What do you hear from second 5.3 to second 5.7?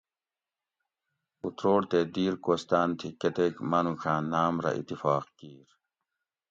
کیر